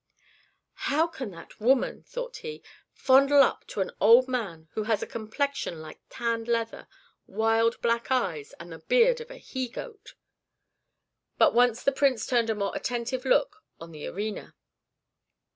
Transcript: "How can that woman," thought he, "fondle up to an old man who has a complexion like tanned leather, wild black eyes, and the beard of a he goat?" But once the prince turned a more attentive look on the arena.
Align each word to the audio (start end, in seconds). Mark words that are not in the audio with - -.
"How 0.89 1.05
can 1.05 1.29
that 1.29 1.59
woman," 1.59 2.01
thought 2.01 2.37
he, 2.37 2.63
"fondle 2.91 3.43
up 3.43 3.67
to 3.67 3.81
an 3.81 3.91
old 4.01 4.27
man 4.27 4.67
who 4.71 4.85
has 4.85 5.03
a 5.03 5.05
complexion 5.05 5.79
like 5.79 5.99
tanned 6.09 6.47
leather, 6.47 6.87
wild 7.27 7.79
black 7.83 8.09
eyes, 8.09 8.55
and 8.59 8.71
the 8.71 8.79
beard 8.79 9.21
of 9.21 9.29
a 9.29 9.37
he 9.37 9.67
goat?" 9.67 10.15
But 11.37 11.53
once 11.53 11.83
the 11.83 11.91
prince 11.91 12.25
turned 12.25 12.49
a 12.49 12.55
more 12.55 12.75
attentive 12.75 13.25
look 13.25 13.63
on 13.79 13.91
the 13.91 14.07
arena. 14.07 14.55